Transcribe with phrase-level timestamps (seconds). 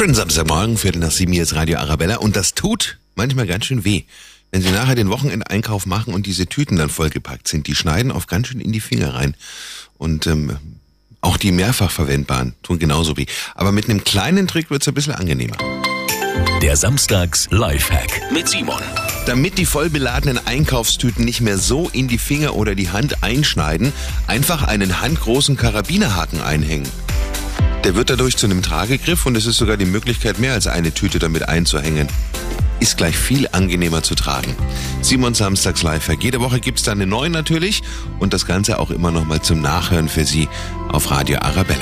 [0.00, 3.84] Schönen Samstagmorgen, Viertel nach sieben, hier ist Radio Arabella und das tut manchmal ganz schön
[3.84, 4.04] weh.
[4.50, 8.26] Wenn Sie nachher den Wochenendeinkauf machen und diese Tüten dann vollgepackt sind, die schneiden oft
[8.26, 9.36] ganz schön in die Finger rein.
[9.98, 10.56] Und ähm,
[11.20, 13.26] auch die mehrfach verwendbaren tun genauso weh.
[13.54, 15.58] Aber mit einem kleinen Trick wird's ein bisschen angenehmer.
[16.62, 18.80] Der Samstags Lifehack mit Simon.
[19.26, 23.92] Damit die voll beladenen Einkaufstüten nicht mehr so in die Finger oder die Hand einschneiden,
[24.26, 26.88] einfach einen handgroßen Karabinerhaken einhängen.
[27.84, 30.92] Der wird dadurch zu einem Tragegriff und es ist sogar die Möglichkeit, mehr als eine
[30.92, 32.08] Tüte damit einzuhängen.
[32.78, 34.54] Ist gleich viel angenehmer zu tragen.
[35.02, 36.22] Simon Samstags Lifehack.
[36.22, 37.82] Jede Woche gibt's da eine neue natürlich
[38.18, 40.48] und das Ganze auch immer noch mal zum Nachhören für Sie
[40.88, 41.78] auf Radio Arabella.